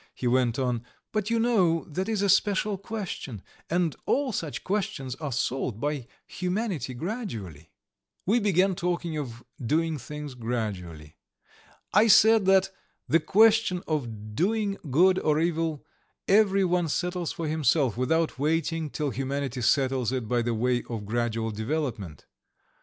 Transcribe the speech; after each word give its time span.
."he 0.15 0.25
went 0.25 0.57
on. 0.57 0.83
"But 1.11 1.29
you 1.29 1.39
know 1.39 1.83
that 1.83 2.09
is 2.09 2.23
a 2.23 2.27
special 2.27 2.75
question, 2.79 3.43
and 3.69 3.95
all 4.07 4.31
such 4.31 4.63
questions 4.63 5.13
are 5.17 5.31
solved 5.31 5.79
by 5.79 6.07
humanity 6.25 6.95
gradually." 6.95 7.69
We 8.25 8.39
began 8.39 8.73
talking 8.73 9.15
of 9.15 9.43
doing 9.63 9.99
things 9.99 10.33
gradually. 10.33 11.17
I 11.93 12.07
said 12.07 12.45
that 12.47 12.71
"the 13.07 13.19
question 13.19 13.83
of 13.87 14.33
doing 14.33 14.79
good 14.89 15.19
or 15.19 15.39
evil 15.39 15.85
every 16.27 16.65
one 16.65 16.89
settles 16.89 17.31
for 17.31 17.47
himself, 17.47 17.95
without 17.95 18.39
waiting 18.39 18.89
till 18.89 19.11
humanity 19.11 19.61
settles 19.61 20.11
it 20.11 20.27
by 20.27 20.41
the 20.41 20.55
way 20.55 20.81
of 20.89 21.05
gradual 21.05 21.51
development. 21.51 22.25